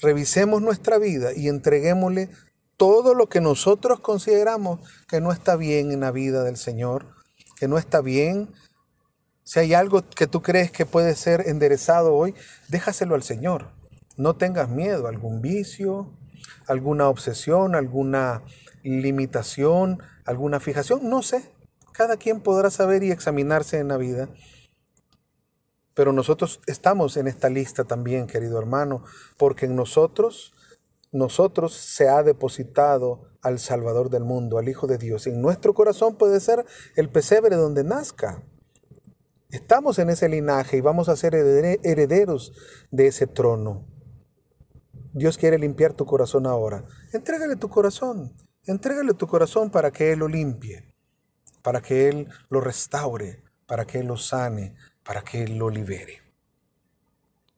Revisemos 0.00 0.60
nuestra 0.60 0.98
vida 0.98 1.32
y 1.34 1.48
entreguémosle 1.48 2.30
todo 2.76 3.14
lo 3.14 3.28
que 3.28 3.40
nosotros 3.40 4.00
consideramos 4.00 4.80
que 5.08 5.20
no 5.20 5.32
está 5.32 5.56
bien 5.56 5.92
en 5.92 6.00
la 6.00 6.10
vida 6.10 6.42
del 6.42 6.56
Señor, 6.56 7.06
que 7.56 7.68
no 7.68 7.78
está 7.78 8.00
bien 8.00 8.50
si 9.44 9.60
hay 9.60 9.74
algo 9.74 10.02
que 10.08 10.26
tú 10.26 10.40
crees 10.40 10.72
que 10.72 10.86
puede 10.86 11.14
ser 11.14 11.46
enderezado 11.46 12.14
hoy, 12.14 12.34
déjaselo 12.68 13.14
al 13.14 13.22
Señor. 13.22 13.72
No 14.16 14.36
tengas 14.36 14.70
miedo, 14.70 15.06
algún 15.06 15.42
vicio, 15.42 16.16
alguna 16.66 17.08
obsesión, 17.08 17.74
alguna 17.74 18.42
limitación, 18.82 20.02
alguna 20.24 20.60
fijación, 20.60 21.10
no 21.10 21.22
sé. 21.22 21.53
Cada 21.94 22.16
quien 22.16 22.40
podrá 22.40 22.70
saber 22.70 23.04
y 23.04 23.12
examinarse 23.12 23.78
en 23.78 23.86
la 23.86 23.96
vida. 23.96 24.28
Pero 25.94 26.12
nosotros 26.12 26.60
estamos 26.66 27.16
en 27.16 27.28
esta 27.28 27.48
lista 27.48 27.84
también, 27.84 28.26
querido 28.26 28.58
hermano, 28.58 29.04
porque 29.38 29.66
en 29.66 29.76
nosotros, 29.76 30.52
nosotros 31.12 31.72
se 31.72 32.08
ha 32.08 32.24
depositado 32.24 33.28
al 33.42 33.60
Salvador 33.60 34.10
del 34.10 34.24
mundo, 34.24 34.58
al 34.58 34.68
Hijo 34.68 34.88
de 34.88 34.98
Dios. 34.98 35.28
En 35.28 35.40
nuestro 35.40 35.72
corazón 35.72 36.16
puede 36.16 36.40
ser 36.40 36.66
el 36.96 37.10
pesebre 37.10 37.54
donde 37.54 37.84
nazca. 37.84 38.42
Estamos 39.50 40.00
en 40.00 40.10
ese 40.10 40.28
linaje 40.28 40.78
y 40.78 40.80
vamos 40.80 41.08
a 41.08 41.14
ser 41.14 41.36
herederos 41.36 42.52
de 42.90 43.06
ese 43.06 43.28
trono. 43.28 43.86
Dios 45.12 45.38
quiere 45.38 45.60
limpiar 45.60 45.92
tu 45.92 46.06
corazón 46.06 46.48
ahora. 46.48 46.84
Entrégale 47.12 47.54
tu 47.54 47.68
corazón. 47.68 48.34
Entrégale 48.64 49.14
tu 49.14 49.28
corazón 49.28 49.70
para 49.70 49.92
que 49.92 50.10
Él 50.10 50.18
lo 50.18 50.26
limpie, 50.26 50.93
para 51.64 51.80
que 51.80 52.10
Él 52.10 52.28
lo 52.50 52.60
restaure, 52.60 53.42
para 53.66 53.86
que 53.86 54.00
Él 54.00 54.06
lo 54.06 54.18
sane, 54.18 54.74
para 55.02 55.22
que 55.22 55.42
Él 55.42 55.56
lo 55.56 55.70
libere. 55.70 56.20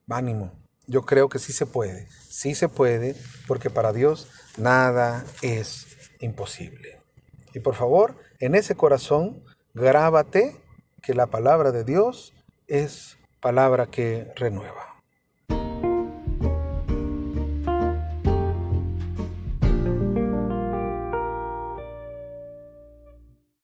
Ánimo. 0.09 0.53
Yo 0.87 1.03
creo 1.03 1.29
que 1.29 1.41
sí 1.41 1.53
se 1.53 1.67
puede. 1.67 2.07
Sí 2.29 2.55
se 2.55 2.69
puede, 2.69 3.17
porque 3.49 3.69
para 3.69 3.93
Dios 3.93 4.31
nada 4.57 5.27
es 5.43 5.89
imposible. 6.21 7.01
Y 7.53 7.59
por 7.59 7.75
favor, 7.75 8.17
en 8.39 8.55
ese 8.55 8.77
corazón, 8.77 9.43
grábate 9.75 10.57
que 11.03 11.13
la 11.13 11.27
palabra 11.27 11.73
de 11.73 11.83
Dios 11.83 12.33
es 12.69 13.19
palabra 13.41 13.87
que 13.87 14.33
renueva. 14.37 14.96